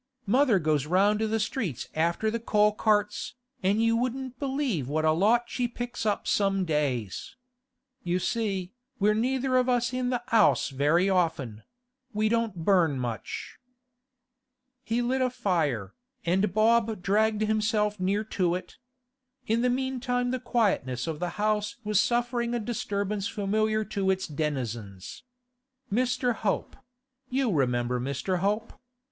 [0.25, 5.11] Mother goes round the streets after the coal carts, an' you wouldn't believe what a
[5.11, 7.35] lot she picks up some days.
[8.03, 11.61] You see, we're neither of us in the 'ouse very often;
[12.15, 13.59] we don't burn much.'
[14.83, 15.93] He lit a fire,
[16.25, 18.77] and Bob dragged himself near to it.
[19.45, 24.25] In the meantime the quietness of the house was suffering a disturbance familiar to its
[24.25, 25.21] denizens.
[25.93, 26.33] Mr.
[26.37, 28.39] Hope—you remember Mr.
[28.39, 28.73] Hope?